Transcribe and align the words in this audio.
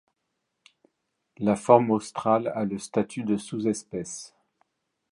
La 1.37 1.55
forme 1.55 1.91
australe 1.91 2.51
a 2.55 2.65
le 2.65 2.79
statut 2.79 3.21
de 3.21 3.37
sous-espèce. 3.37 4.33